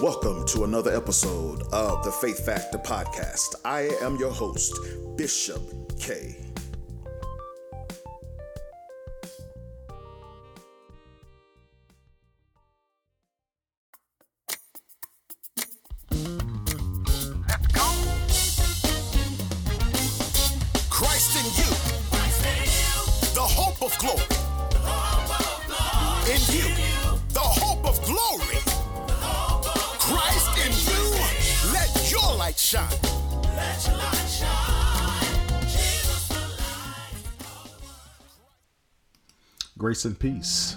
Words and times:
Welcome 0.00 0.46
to 0.46 0.64
another 0.64 0.96
episode 0.96 1.62
of 1.74 2.02
the 2.04 2.10
Faith 2.10 2.46
Factor 2.46 2.78
Podcast. 2.78 3.54
I 3.66 3.90
am 4.00 4.16
your 4.16 4.30
host, 4.30 4.78
Bishop 5.18 5.60
K. 6.00 6.36
Christ 20.88 21.36
in 21.36 21.44
you, 21.60 21.70
the 23.34 23.42
hope 23.42 23.82
of 23.82 23.98
glory. 23.98 24.24
In 26.32 26.40
you, 26.54 26.89
your 32.72 32.82
light 32.82 34.26
shine. 34.28 35.26
Grace 39.76 40.04
and 40.04 40.18
peace. 40.18 40.76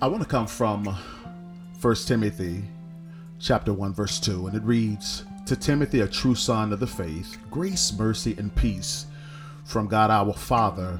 I 0.00 0.08
want 0.08 0.22
to 0.22 0.28
come 0.28 0.46
from 0.48 0.86
1 1.80 1.94
Timothy 2.06 2.64
chapter 3.38 3.72
1 3.72 3.92
verse 3.92 4.18
2 4.18 4.48
and 4.48 4.56
it 4.56 4.62
reads 4.62 5.24
to 5.46 5.54
Timothy 5.54 6.00
a 6.00 6.08
true 6.08 6.34
son 6.34 6.72
of 6.72 6.80
the 6.80 6.86
faith 6.86 7.36
grace 7.50 7.92
mercy 7.92 8.34
and 8.38 8.54
peace 8.54 9.06
from 9.64 9.86
God 9.86 10.10
our 10.10 10.32
Father 10.32 10.98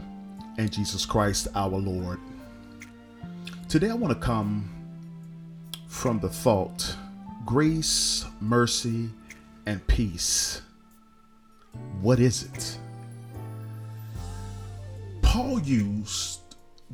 and 0.59 0.71
Jesus 0.71 1.05
Christ 1.07 1.49
our 1.57 1.71
Lord. 1.71 2.21
Today 3.69 3.91
I 3.91 3.95
want 3.95 4.13
to 4.13 4.25
come 4.25 4.69
from 5.89 6.21
the 6.21 6.29
thought 6.29 6.97
grace 7.45 8.25
mercy 8.41 9.11
and 9.67 9.85
peace. 9.87 10.63
What 12.01 12.21
is 12.21 12.45
it? 12.45 12.79
Paul 15.23 15.61
used 15.61 16.41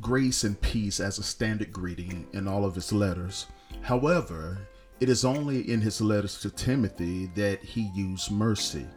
grace 0.01 0.43
and 0.43 0.59
peace 0.61 0.99
as 0.99 1.19
a 1.19 1.23
standard 1.23 1.71
greeting 1.73 2.25
in 2.33 2.47
all 2.47 2.65
of 2.65 2.75
his 2.75 2.91
letters. 2.93 3.47
However, 3.81 4.57
it 4.99 5.09
is 5.09 5.25
only 5.25 5.69
in 5.69 5.81
his 5.81 6.01
letters 6.01 6.39
to 6.41 6.49
Timothy 6.49 7.27
that 7.35 7.63
he 7.63 7.91
used 7.93 8.31
mercy. 8.31 8.87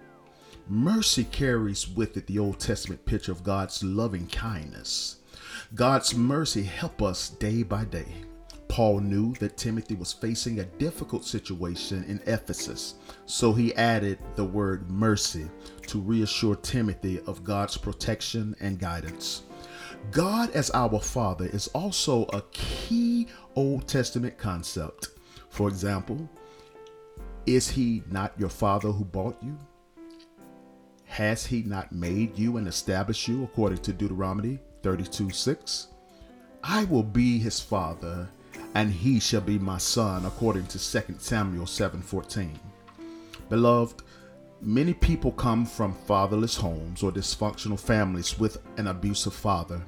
Mercy 0.69 1.25
carries 1.25 1.89
with 1.89 2.16
it 2.16 2.27
the 2.27 2.39
Old 2.39 2.61
Testament 2.61 3.05
picture 3.05 3.33
of 3.33 3.42
God's 3.42 3.83
loving 3.83 4.27
kindness. 4.28 5.16
God's 5.75 6.14
mercy 6.14 6.62
help 6.62 7.03
us 7.03 7.31
day 7.31 7.62
by 7.62 7.84
day. 7.84 8.06
Paul 8.73 9.01
knew 9.01 9.34
that 9.34 9.59
Timothy 9.59 9.97
was 9.97 10.15
facing 10.15 10.61
a 10.61 10.65
difficult 10.65 11.27
situation 11.27 12.05
in 12.05 12.23
Ephesus, 12.27 12.95
so 13.27 13.53
he 13.53 13.75
added 13.75 14.19
the 14.34 14.47
word 14.47 14.91
mercy 14.91 15.51
to 15.89 16.01
reassure 16.01 16.56
Timothy 16.56 17.20
of 17.27 17.45
God's 17.45 17.77
protection 17.77 18.56
and 18.61 18.78
guidance. 18.78 19.43
God 20.11 20.53
as 20.53 20.70
our 20.70 21.00
Father 21.00 21.50
is 21.53 21.69
also 21.75 22.25
a 22.33 22.41
key 22.53 23.27
Old 23.56 23.87
Testament 23.87 24.39
concept. 24.39 25.09
For 25.50 25.69
example, 25.69 26.27
is 27.45 27.69
he 27.69 28.03
not 28.11 28.33
your 28.39 28.48
father 28.48 28.91
who 28.91 29.05
bought 29.05 29.37
you? 29.43 29.59
Has 31.05 31.45
he 31.45 31.62
not 31.62 31.93
made 31.93 32.39
you 32.39 32.56
and 32.56 32.67
established 32.67 33.28
you 33.28 33.45
according 33.45 33.83
to 33.83 33.93
Deuteronomy 33.93 34.61
32 34.83 35.28
6? 35.28 35.89
I 36.65 36.84
will 36.84 37.03
be 37.03 37.39
his 37.39 37.61
father, 37.61 38.31
and 38.75 38.91
he 38.92 39.20
shall 39.20 39.41
be 39.41 39.59
my 39.59 39.78
son, 39.78 40.25
according 40.25 40.67
to 40.67 40.78
2 40.78 41.17
Samuel 41.19 41.67
7:14. 41.67 42.59
Beloved, 43.49 44.03
many 44.60 44.94
people 44.94 45.33
come 45.33 45.66
from 45.66 45.94
fatherless 46.06 46.56
homes 46.56 47.03
or 47.03 47.12
dysfunctional 47.12 47.78
families 47.78 48.38
with 48.38 48.59
an 48.78 48.87
abusive 48.87 49.34
father. 49.34 49.82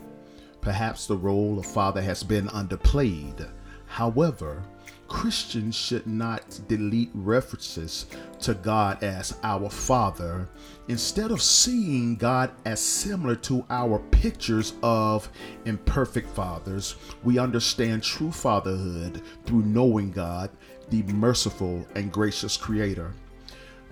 Perhaps 0.61 1.07
the 1.07 1.17
role 1.17 1.59
of 1.59 1.67
father 1.67 2.03
has 2.03 2.23
been 2.23 2.49
underplayed. 2.49 3.49
However, 3.87 4.63
Christians 5.09 5.75
should 5.77 6.07
not 6.07 6.61
delete 6.69 7.11
references 7.15 8.07
to 8.45 8.55
God 8.55 9.03
as 9.03 9.39
our 9.43 9.71
Father. 9.71 10.49
Instead 10.89 11.31
of 11.31 11.41
seeing 11.41 12.15
God 12.15 12.51
as 12.67 12.79
similar 12.79 13.37
to 13.37 13.65
our 13.71 14.01
pictures 14.11 14.75
of 14.83 15.31
imperfect 15.65 16.29
fathers, 16.29 16.97
we 17.23 17.39
understand 17.39 18.03
true 18.03 18.31
fatherhood 18.31 19.23
through 19.47 19.63
knowing 19.63 20.11
God, 20.11 20.51
the 20.91 21.03
merciful 21.05 21.87
and 21.95 22.13
gracious 22.13 22.59
Creator. 22.59 23.15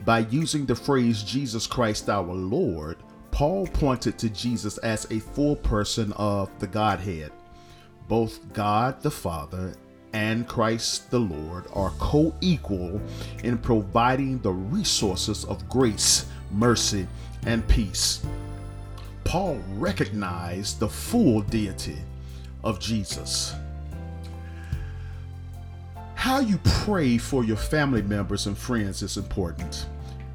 By 0.05 0.19
using 0.19 0.67
the 0.67 0.75
phrase 0.75 1.23
Jesus 1.23 1.67
Christ 1.67 2.11
our 2.11 2.23
Lord, 2.23 2.99
Paul 3.31 3.67
pointed 3.69 4.19
to 4.19 4.29
Jesus 4.29 4.77
as 4.79 5.11
a 5.11 5.21
full 5.21 5.57
person 5.57 6.13
of 6.13 6.51
the 6.59 6.67
Godhead. 6.67 7.33
Both 8.07 8.53
God 8.53 9.01
the 9.01 9.11
Father 9.11 9.73
and 10.13 10.47
Christ 10.47 11.11
the 11.11 11.19
Lord 11.19 11.65
are 11.73 11.93
co 11.99 12.35
equal 12.41 13.01
in 13.45 13.59
providing 13.59 14.39
the 14.41 14.53
resources 14.53 15.45
of 15.45 15.69
grace, 15.69 16.27
mercy, 16.51 17.07
and 17.47 17.67
peace. 17.69 18.25
Paul 19.25 19.61
recognized 19.75 20.81
the 20.81 20.89
full 20.89 21.43
deity 21.43 21.99
of 22.65 22.79
Jesus. 22.79 23.55
How 26.15 26.41
you 26.41 26.59
pray 26.63 27.19
for 27.19 27.45
your 27.45 27.57
family 27.57 28.03
members 28.03 28.47
and 28.47 28.57
friends 28.57 29.03
is 29.03 29.17
important. 29.17 29.87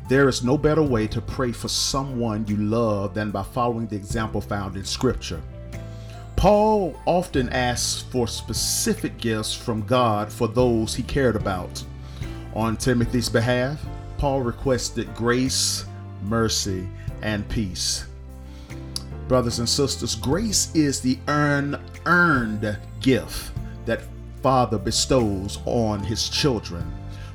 There 0.10 0.28
is 0.28 0.44
no 0.44 0.58
better 0.58 0.82
way 0.82 1.08
to 1.08 1.22
pray 1.22 1.52
for 1.52 1.68
someone 1.68 2.46
you 2.48 2.58
love 2.58 3.14
than 3.14 3.32
by 3.32 3.44
following 3.44 3.88
the 3.88 3.96
example 3.96 4.42
found 4.42 4.76
in 4.76 4.84
Scripture. 4.84 5.42
Paul 6.38 6.96
often 7.08 7.50
asked 7.50 8.12
for 8.12 8.28
specific 8.28 9.18
gifts 9.18 9.56
from 9.56 9.82
God 9.82 10.32
for 10.32 10.48
those 10.48 10.94
he 10.94 11.02
cared 11.02 11.36
about. 11.36 11.84
On 12.54 12.78
Timothy's 12.78 13.28
behalf, 13.28 13.84
Paul 14.20 14.42
requested 14.42 15.14
grace, 15.16 15.86
mercy, 16.22 16.88
and 17.24 17.50
peace. 17.50 18.06
Brothers 19.28 19.58
and 19.58 19.68
sisters, 19.68 20.14
grace 20.14 20.74
is 20.76 21.02
the 21.02 21.18
earn, 21.28 21.82
earned 22.06 22.78
gift 23.02 23.52
that 23.88 24.04
Father 24.44 24.78
bestows 24.78 25.58
on 25.66 26.04
his 26.04 26.30
children. 26.30 26.86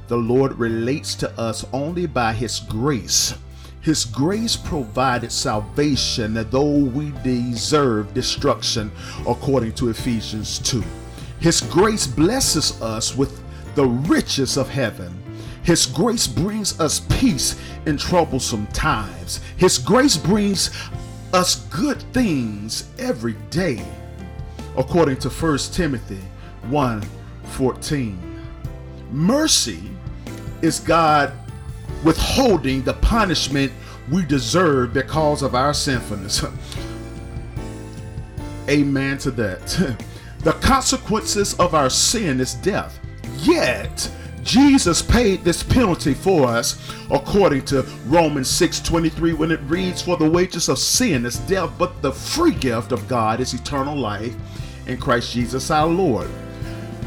The 0.07 0.17
Lord 0.17 0.57
relates 0.61 1.17
to 1.17 1.41
us 1.41 1.67
only 1.73 2.07
by 2.07 2.35
his 2.35 2.61
grace. 2.61 3.35
His 3.83 4.05
grace 4.05 4.55
provided 4.57 5.33
salvation, 5.33 6.35
though 6.51 6.79
we 6.79 7.13
deserve 7.25 8.15
destruction, 8.15 8.93
according 9.27 9.73
to 9.75 9.89
Ephesians 9.89 10.61
2. 10.61 10.85
His 11.41 11.61
grace 11.61 12.07
blesses 12.07 12.81
us 12.81 13.17
with 13.17 13.43
the 13.75 13.85
riches 13.87 14.57
of 14.57 14.69
heaven. 14.69 15.21
His 15.65 15.87
grace 15.87 16.29
brings 16.29 16.79
us 16.79 17.01
peace 17.19 17.61
in 17.85 17.97
troublesome 17.97 18.69
times. 18.69 19.41
His 19.57 19.79
grace 19.79 20.17
brings 20.17 20.71
us 21.33 21.67
good 21.67 22.01
things 22.13 22.89
every 23.01 23.35
day, 23.51 23.85
according 24.77 25.17
to 25.19 25.29
1 25.29 25.59
Timothy 25.73 26.21
1 26.69 27.03
14. 27.45 28.41
Mercy 29.11 29.83
is 30.63 30.79
God 30.79 31.33
withholding 32.05 32.83
the 32.83 32.95
punishment 32.95 33.73
we 34.11 34.25
deserve 34.25 34.93
because 34.93 35.43
of 35.43 35.55
our 35.55 35.73
sinfulness. 35.75 36.45
Amen 38.69 39.19
to 39.19 39.31
that. 39.33 39.97
the 40.41 40.53
consequences 40.53 41.55
of 41.55 41.75
our 41.75 41.91
sin 41.91 42.41
is 42.41 42.55
death. 42.55 42.99
Yet, 43.39 44.11
Jesus 44.43 45.03
paid 45.03 45.45
this 45.45 45.63
penalty 45.63 46.15
for 46.15 46.49
us 46.49 46.79
according 47.11 47.65
to 47.67 47.83
Romans 48.07 48.49
6:23 48.49 49.35
when 49.35 49.53
it 49.53 49.61
reads 49.67 50.03
for 50.03 50.17
the 50.17 50.29
wages 50.29 50.69
of 50.69 50.79
sin 50.79 51.25
is 51.25 51.37
death 51.39 51.71
but 51.79 52.03
the 52.03 52.11
free 52.13 52.55
gift 52.55 52.91
of 52.91 53.07
God 53.07 53.39
is 53.41 53.55
eternal 53.55 53.97
life 53.97 54.35
in 54.87 54.99
Christ 54.99 55.33
Jesus 55.33 55.71
our 55.71 55.87
Lord. 55.87 56.29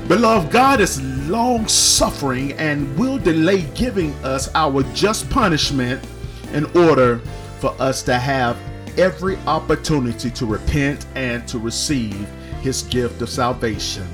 Beloved, 0.08 0.52
God 0.52 0.82
is 0.82 1.02
long 1.28 1.68
suffering 1.68 2.54
and 2.54 2.96
will 2.96 3.18
delay 3.18 3.62
giving 3.74 4.14
us 4.24 4.54
our 4.54 4.84
just 4.94 5.28
punishment 5.32 6.06
in 6.54 6.66
order 6.78 7.18
for 7.60 7.76
us 7.80 8.04
to 8.04 8.16
have 8.20 8.56
every 9.00 9.36
opportunity 9.48 10.30
to 10.30 10.46
repent 10.46 11.08
and 11.16 11.48
to 11.48 11.58
receive 11.58 12.28
his 12.62 12.84
gift 12.84 13.20
of 13.24 13.30
salvation. 13.30 14.08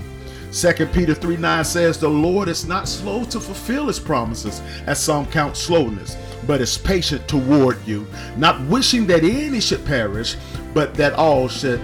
2 0.54 0.86
Peter 0.88 1.14
3 1.14 1.36
9 1.36 1.66
says, 1.66 1.98
The 1.98 2.08
Lord 2.08 2.48
is 2.48 2.66
not 2.66 2.88
slow 2.88 3.26
to 3.26 3.42
fulfill 3.42 3.88
his 3.88 4.00
promises, 4.00 4.62
as 4.86 4.98
some 4.98 5.26
count 5.26 5.58
slowness, 5.58 6.16
but 6.48 6.62
is 6.62 6.78
patient 6.78 7.28
toward 7.28 7.86
you, 7.86 8.08
not 8.38 8.62
wishing 8.68 9.06
that 9.08 9.26
any 9.26 9.60
should 9.60 9.86
perish, 9.86 10.38
but 10.74 10.94
that 10.94 11.14
all 11.14 11.50
should 11.50 11.82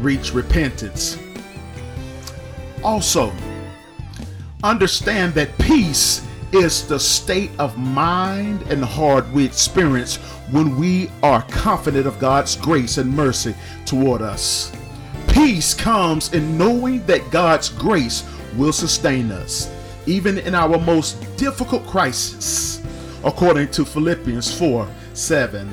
reach 0.00 0.34
repentance. 0.34 1.16
Also, 2.82 3.32
understand 4.62 5.34
that 5.34 5.56
peace 5.58 6.26
is 6.52 6.86
the 6.88 6.98
state 6.98 7.50
of 7.58 7.76
mind 7.76 8.62
and 8.70 8.82
heart 8.82 9.28
we 9.30 9.44
experience 9.44 10.16
when 10.50 10.78
we 10.78 11.10
are 11.22 11.42
confident 11.42 12.06
of 12.06 12.18
God's 12.18 12.56
grace 12.56 12.96
and 12.98 13.10
mercy 13.10 13.54
toward 13.84 14.22
us. 14.22 14.72
Peace 15.28 15.74
comes 15.74 16.32
in 16.32 16.56
knowing 16.56 17.04
that 17.06 17.30
God's 17.30 17.68
grace 17.68 18.24
will 18.56 18.72
sustain 18.72 19.30
us, 19.30 19.70
even 20.06 20.38
in 20.38 20.54
our 20.54 20.78
most 20.78 21.20
difficult 21.36 21.86
crisis, 21.86 22.82
according 23.24 23.70
to 23.72 23.84
Philippians 23.84 24.58
4 24.58 24.88
7, 25.12 25.68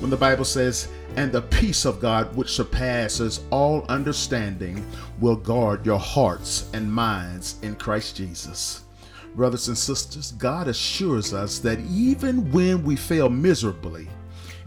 when 0.00 0.10
the 0.10 0.16
Bible 0.16 0.44
says, 0.44 0.88
And 1.18 1.32
the 1.32 1.42
peace 1.42 1.84
of 1.84 1.98
God, 1.98 2.32
which 2.36 2.52
surpasses 2.52 3.40
all 3.50 3.84
understanding, 3.88 4.86
will 5.18 5.34
guard 5.34 5.84
your 5.84 5.98
hearts 5.98 6.70
and 6.74 6.92
minds 6.92 7.56
in 7.62 7.74
Christ 7.74 8.14
Jesus. 8.14 8.82
Brothers 9.34 9.66
and 9.66 9.76
sisters, 9.76 10.30
God 10.30 10.68
assures 10.68 11.34
us 11.34 11.58
that 11.58 11.80
even 11.90 12.48
when 12.52 12.84
we 12.84 12.94
fail 12.94 13.28
miserably 13.28 14.06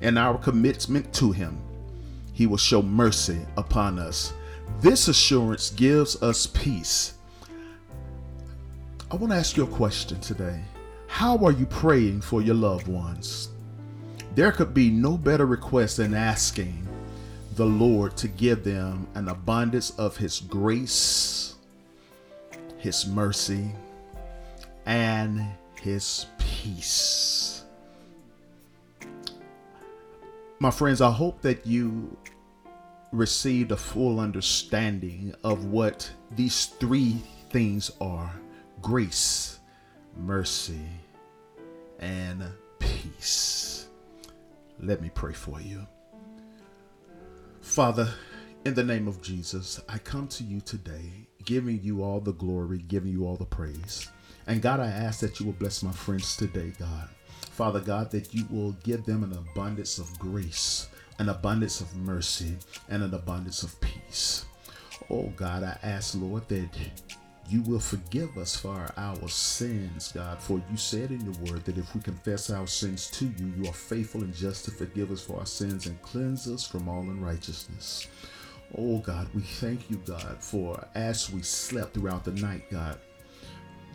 in 0.01 0.17
our 0.17 0.37
commitment 0.37 1.13
to 1.13 1.31
Him, 1.31 1.57
He 2.33 2.47
will 2.47 2.57
show 2.57 2.81
mercy 2.81 3.39
upon 3.55 3.97
us. 3.97 4.33
This 4.81 5.07
assurance 5.07 5.69
gives 5.69 6.21
us 6.21 6.47
peace. 6.47 7.13
I 9.09 9.15
want 9.15 9.31
to 9.31 9.37
ask 9.37 9.55
you 9.55 9.63
a 9.63 9.67
question 9.67 10.19
today. 10.19 10.61
How 11.07 11.37
are 11.45 11.53
you 11.53 11.65
praying 11.65 12.19
for 12.19 12.41
your 12.41 12.55
loved 12.55 12.89
ones? 12.89 13.47
There 14.35 14.51
could 14.51 14.73
be 14.73 14.89
no 14.89 15.17
better 15.17 15.45
request 15.45 15.97
than 15.97 16.13
asking 16.13 16.87
the 17.55 17.65
Lord 17.65 18.15
to 18.17 18.27
give 18.27 18.63
them 18.63 19.07
an 19.15 19.27
abundance 19.27 19.91
of 19.91 20.17
His 20.17 20.39
grace, 20.39 21.55
His 22.77 23.05
mercy, 23.05 23.71
and 24.85 25.45
his 25.81 26.27
peace. 26.37 27.63
My 30.59 30.69
friends, 30.69 31.01
I 31.01 31.09
hope 31.09 31.41
that 31.41 31.65
you 31.65 32.15
received 33.11 33.71
a 33.71 33.77
full 33.77 34.19
understanding 34.19 35.33
of 35.43 35.65
what 35.65 36.11
these 36.35 36.67
three 36.67 37.17
things 37.49 37.91
are 37.99 38.31
grace, 38.81 39.59
mercy, 40.15 40.85
and 41.99 42.43
peace. 42.79 43.87
Let 44.81 45.01
me 45.01 45.11
pray 45.13 45.33
for 45.33 45.61
you. 45.61 45.85
Father, 47.61 48.11
in 48.65 48.73
the 48.73 48.83
name 48.83 49.07
of 49.07 49.21
Jesus, 49.21 49.79
I 49.87 49.99
come 49.99 50.27
to 50.29 50.43
you 50.43 50.59
today, 50.59 51.27
giving 51.45 51.79
you 51.83 52.03
all 52.03 52.19
the 52.19 52.33
glory, 52.33 52.79
giving 52.79 53.11
you 53.11 53.27
all 53.27 53.35
the 53.35 53.45
praise. 53.45 54.09
And 54.47 54.61
God, 54.61 54.79
I 54.79 54.87
ask 54.87 55.19
that 55.19 55.39
you 55.39 55.45
will 55.45 55.53
bless 55.53 55.83
my 55.83 55.91
friends 55.91 56.35
today, 56.35 56.73
God. 56.79 57.09
Father 57.51 57.79
God, 57.79 58.09
that 58.11 58.33
you 58.33 58.45
will 58.49 58.71
give 58.83 59.05
them 59.05 59.23
an 59.23 59.33
abundance 59.33 59.99
of 59.99 60.17
grace, 60.17 60.89
an 61.19 61.29
abundance 61.29 61.79
of 61.79 61.95
mercy, 61.97 62.57
and 62.89 63.03
an 63.03 63.13
abundance 63.13 63.61
of 63.61 63.79
peace. 63.81 64.45
Oh 65.11 65.31
God, 65.35 65.63
I 65.63 65.77
ask, 65.83 66.15
Lord, 66.15 66.47
that 66.49 66.69
you 67.51 67.61
will 67.63 67.81
forgive 67.81 68.37
us 68.37 68.55
for 68.55 68.87
our 68.95 69.27
sins, 69.27 70.13
God. 70.13 70.41
For 70.41 70.61
you 70.71 70.77
said 70.77 71.11
in 71.11 71.19
your 71.19 71.51
word 71.51 71.65
that 71.65 71.77
if 71.77 71.93
we 71.93 71.99
confess 71.99 72.49
our 72.49 72.65
sins 72.65 73.09
to 73.11 73.25
you, 73.25 73.53
you 73.57 73.69
are 73.69 73.73
faithful 73.73 74.21
and 74.21 74.33
just 74.33 74.63
to 74.65 74.71
forgive 74.71 75.11
us 75.11 75.21
for 75.21 75.37
our 75.37 75.45
sins 75.45 75.85
and 75.85 76.01
cleanse 76.01 76.47
us 76.47 76.65
from 76.65 76.87
all 76.87 77.01
unrighteousness. 77.01 78.07
Oh 78.77 78.99
God, 78.99 79.27
we 79.35 79.41
thank 79.41 79.89
you, 79.89 79.97
God, 80.05 80.37
for 80.39 80.87
as 80.95 81.29
we 81.29 81.41
slept 81.41 81.93
throughout 81.93 82.23
the 82.23 82.31
night, 82.31 82.71
God, 82.71 82.97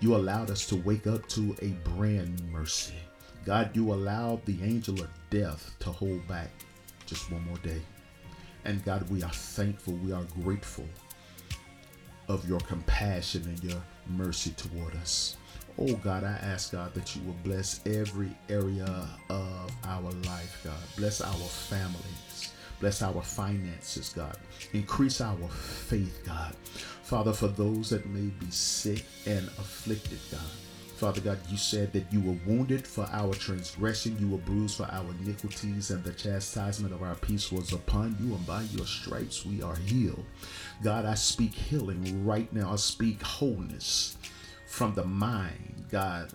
you 0.00 0.14
allowed 0.14 0.50
us 0.50 0.66
to 0.66 0.76
wake 0.76 1.06
up 1.06 1.26
to 1.28 1.56
a 1.62 1.68
brand 1.96 2.38
new 2.38 2.50
mercy. 2.50 2.92
God, 3.46 3.74
you 3.74 3.90
allowed 3.90 4.44
the 4.44 4.62
angel 4.62 5.00
of 5.00 5.08
death 5.30 5.74
to 5.78 5.90
hold 5.90 6.28
back 6.28 6.50
just 7.06 7.32
one 7.32 7.46
more 7.46 7.58
day. 7.58 7.80
And 8.66 8.84
God, 8.84 9.08
we 9.08 9.22
are 9.22 9.30
thankful, 9.30 9.94
we 9.94 10.12
are 10.12 10.26
grateful 10.42 10.84
of 12.28 12.48
your 12.48 12.60
compassion 12.60 13.42
and 13.44 13.62
your 13.62 13.80
mercy 14.08 14.50
toward 14.50 14.94
us. 14.96 15.36
Oh 15.78 15.94
God, 15.96 16.24
I 16.24 16.38
ask 16.42 16.72
God 16.72 16.94
that 16.94 17.14
you 17.14 17.22
will 17.22 17.36
bless 17.44 17.80
every 17.86 18.30
area 18.48 19.08
of 19.28 19.70
our 19.84 20.10
life, 20.24 20.60
God. 20.64 20.80
Bless 20.96 21.20
our 21.20 21.32
families. 21.34 22.52
Bless 22.80 23.02
our 23.02 23.22
finances, 23.22 24.12
God. 24.14 24.36
Increase 24.72 25.20
our 25.20 25.48
faith, 25.48 26.22
God. 26.26 26.54
Father, 27.02 27.32
for 27.32 27.48
those 27.48 27.90
that 27.90 28.06
may 28.06 28.28
be 28.38 28.50
sick 28.50 29.04
and 29.26 29.46
afflicted, 29.48 30.18
God. 30.30 30.40
Father 30.96 31.20
God, 31.20 31.38
you 31.50 31.58
said 31.58 31.92
that 31.92 32.10
you 32.10 32.22
were 32.22 32.38
wounded 32.46 32.86
for 32.86 33.06
our 33.12 33.34
transgression, 33.34 34.16
you 34.18 34.30
were 34.30 34.38
bruised 34.38 34.78
for 34.78 34.88
our 34.90 35.04
iniquities, 35.20 35.90
and 35.90 36.02
the 36.02 36.12
chastisement 36.14 36.94
of 36.94 37.02
our 37.02 37.16
peace 37.16 37.52
was 37.52 37.74
upon 37.74 38.16
you, 38.18 38.34
and 38.34 38.46
by 38.46 38.62
your 38.62 38.86
stripes 38.86 39.44
we 39.44 39.60
are 39.60 39.76
healed. 39.76 40.24
God, 40.82 41.04
I 41.04 41.12
speak 41.14 41.52
healing 41.52 42.24
right 42.24 42.50
now. 42.50 42.72
I 42.72 42.76
speak 42.76 43.20
wholeness 43.20 44.16
from 44.66 44.94
the 44.94 45.04
mind, 45.04 45.84
God. 45.90 46.32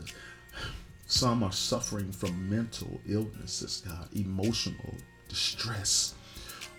Some 1.08 1.42
are 1.42 1.52
suffering 1.52 2.12
from 2.12 2.48
mental 2.48 3.02
illnesses, 3.10 3.84
God, 3.84 4.10
emotional 4.14 4.94
distress. 5.28 6.14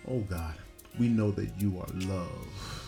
Oh, 0.06 0.20
God, 0.20 0.55
we 1.00 1.08
know 1.08 1.32
that 1.32 1.61
you 1.61 1.81
are 1.81 2.06
love. 2.06 2.81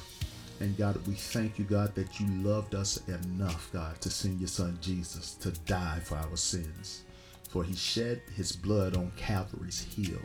And 0.60 0.76
God, 0.76 1.04
we 1.06 1.14
thank 1.14 1.58
you, 1.58 1.64
God, 1.64 1.94
that 1.94 2.20
you 2.20 2.26
loved 2.42 2.74
us 2.74 3.00
enough, 3.08 3.70
God, 3.72 4.00
to 4.00 4.10
send 4.10 4.40
your 4.40 4.48
son 4.48 4.78
Jesus 4.80 5.34
to 5.34 5.50
die 5.50 6.00
for 6.02 6.16
our 6.16 6.36
sins. 6.36 7.02
For 7.48 7.64
he 7.64 7.74
shed 7.74 8.22
his 8.34 8.52
blood 8.52 8.96
on 8.96 9.12
Calvary's 9.16 9.82
hill. 9.82 10.22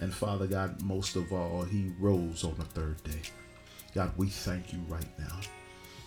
And 0.00 0.12
Father 0.12 0.46
God, 0.46 0.82
most 0.82 1.16
of 1.16 1.32
all, 1.32 1.62
he 1.62 1.92
rose 1.98 2.44
on 2.44 2.54
the 2.58 2.64
third 2.64 3.02
day. 3.04 3.22
God, 3.94 4.12
we 4.16 4.28
thank 4.28 4.72
you 4.72 4.80
right 4.88 5.18
now. 5.18 5.40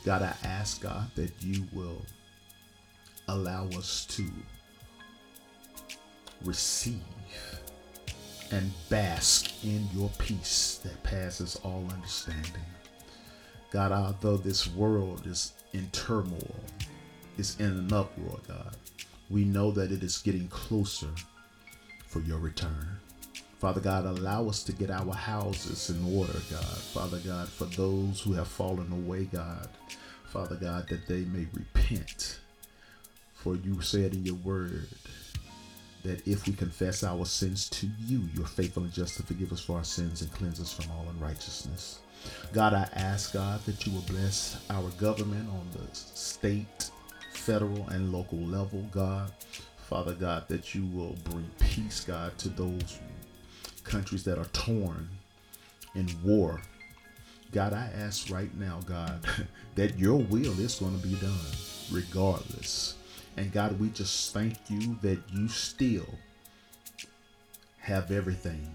God, 0.05 0.21
I 0.21 0.33
ask, 0.45 0.81
God, 0.81 1.11
that 1.15 1.31
you 1.41 1.65
will 1.73 2.05
allow 3.27 3.65
us 3.69 4.05
to 4.11 4.25
receive 6.43 7.01
and 8.51 8.71
bask 8.89 9.51
in 9.63 9.87
your 9.93 10.09
peace 10.17 10.79
that 10.83 11.01
passes 11.03 11.55
all 11.63 11.85
understanding. 11.93 12.63
God, 13.71 13.93
although 13.93 14.37
this 14.37 14.67
world 14.67 15.25
is 15.25 15.53
in 15.73 15.89
turmoil, 15.91 16.55
is 17.37 17.57
in 17.59 17.67
an 17.67 17.93
uproar, 17.93 18.39
God, 18.45 18.75
we 19.29 19.45
know 19.45 19.71
that 19.71 19.93
it 19.93 20.03
is 20.03 20.17
getting 20.17 20.49
closer 20.49 21.07
for 22.05 22.19
your 22.19 22.37
return. 22.37 22.99
Father 23.59 23.79
God, 23.79 24.05
allow 24.05 24.49
us 24.49 24.63
to 24.63 24.73
get 24.73 24.91
our 24.91 25.13
houses 25.13 25.89
in 25.89 26.17
order, 26.17 26.39
God. 26.49 26.65
Father 26.65 27.19
God, 27.19 27.47
for 27.47 27.65
those 27.65 28.19
who 28.19 28.33
have 28.33 28.47
fallen 28.47 28.91
away, 28.91 29.25
God, 29.25 29.69
Father 30.25 30.55
God, 30.55 30.89
that 30.89 31.07
they 31.07 31.21
may 31.21 31.47
repent. 31.53 32.39
For 33.35 33.55
you 33.55 33.79
said 33.81 34.13
in 34.13 34.25
your 34.25 34.35
word 34.35 34.87
that 36.03 36.27
if 36.27 36.45
we 36.45 36.53
confess 36.53 37.03
our 37.03 37.25
sins 37.25 37.69
to 37.69 37.87
you, 38.05 38.27
you're 38.35 38.45
faithful 38.45 38.83
and 38.83 38.91
just 38.91 39.15
to 39.17 39.23
forgive 39.23 39.53
us 39.53 39.61
for 39.61 39.77
our 39.77 39.83
sins 39.83 40.21
and 40.21 40.31
cleanse 40.33 40.59
us 40.59 40.73
from 40.73 40.91
all 40.91 41.05
unrighteousness. 41.09 41.99
God, 42.53 42.73
I 42.73 42.87
ask 42.93 43.33
God 43.33 43.63
that 43.65 43.85
you 43.85 43.93
will 43.93 44.01
bless 44.01 44.63
our 44.69 44.89
government 44.91 45.49
on 45.49 45.67
the 45.73 45.95
state, 45.95 46.89
federal, 47.33 47.87
and 47.89 48.11
local 48.11 48.39
level, 48.39 48.85
God. 48.91 49.31
Father 49.89 50.13
God, 50.13 50.47
that 50.47 50.73
you 50.73 50.85
will 50.85 51.15
bring 51.25 51.49
peace, 51.59 52.05
God, 52.05 52.37
to 52.37 52.49
those 52.49 52.99
countries 53.83 54.23
that 54.23 54.37
are 54.37 54.45
torn 54.45 55.09
in 55.95 56.07
war. 56.23 56.61
God, 57.51 57.73
I 57.73 57.89
ask 57.97 58.29
right 58.29 58.53
now, 58.57 58.79
God, 58.85 59.19
that 59.75 59.99
your 59.99 60.17
will 60.17 60.57
is 60.59 60.75
going 60.75 60.97
to 60.99 61.07
be 61.07 61.15
done 61.15 61.35
regardless. 61.91 62.95
And 63.37 63.51
God, 63.51 63.79
we 63.79 63.89
just 63.89 64.33
thank 64.33 64.57
you 64.69 64.97
that 65.01 65.19
you 65.33 65.47
still 65.47 66.07
have 67.79 68.11
everything 68.11 68.67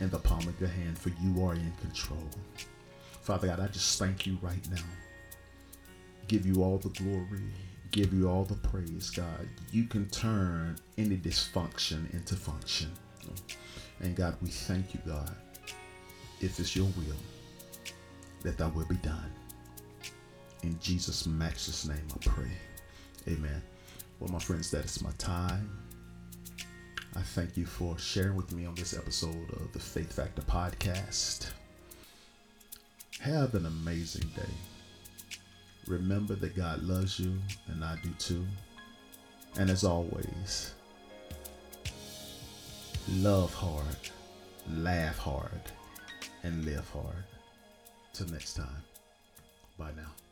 in 0.00 0.10
the 0.10 0.18
palm 0.18 0.46
of 0.46 0.60
your 0.60 0.68
hand, 0.68 0.98
for 0.98 1.10
you 1.20 1.44
are 1.44 1.54
in 1.54 1.72
control. 1.80 2.28
Father 3.22 3.48
God, 3.48 3.60
I 3.60 3.66
just 3.68 3.98
thank 3.98 4.26
you 4.26 4.38
right 4.42 4.70
now. 4.70 4.82
Give 6.28 6.46
you 6.46 6.62
all 6.62 6.78
the 6.78 6.90
glory, 6.90 7.52
give 7.90 8.12
you 8.12 8.28
all 8.28 8.44
the 8.44 8.54
praise, 8.54 9.10
God. 9.10 9.48
You 9.70 9.84
can 9.84 10.08
turn 10.10 10.78
any 10.98 11.16
dysfunction 11.16 12.12
into 12.12 12.34
function. 12.36 12.90
And 14.00 14.14
God, 14.14 14.36
we 14.42 14.48
thank 14.48 14.92
you, 14.94 15.00
God. 15.06 15.34
If 16.40 16.60
it's 16.60 16.76
your 16.76 16.86
will, 16.86 17.16
that 18.42 18.58
thy 18.58 18.66
will 18.66 18.86
be 18.86 18.96
done. 18.96 19.32
In 20.62 20.78
Jesus' 20.80 21.26
matchless 21.26 21.86
name, 21.86 22.06
I 22.12 22.18
pray. 22.26 22.50
Amen. 23.28 23.62
Well, 24.20 24.30
my 24.30 24.38
friends, 24.38 24.70
that 24.70 24.84
is 24.84 25.02
my 25.02 25.12
time. 25.18 25.85
I 27.16 27.22
thank 27.22 27.56
you 27.56 27.64
for 27.64 27.98
sharing 27.98 28.36
with 28.36 28.52
me 28.52 28.66
on 28.66 28.74
this 28.74 28.92
episode 28.92 29.50
of 29.54 29.72
the 29.72 29.78
Faith 29.78 30.12
Factor 30.12 30.42
podcast. 30.42 31.48
Have 33.20 33.54
an 33.54 33.64
amazing 33.64 34.28
day. 34.36 34.52
Remember 35.86 36.34
that 36.34 36.54
God 36.54 36.82
loves 36.82 37.18
you, 37.18 37.38
and 37.68 37.82
I 37.82 37.96
do 38.02 38.10
too. 38.18 38.44
And 39.58 39.70
as 39.70 39.82
always, 39.82 40.74
love 43.14 43.54
hard, 43.54 43.96
laugh 44.70 45.16
hard, 45.16 45.62
and 46.42 46.66
live 46.66 46.88
hard. 46.90 47.24
Till 48.12 48.28
next 48.28 48.54
time. 48.54 48.82
Bye 49.78 49.92
now. 49.96 50.25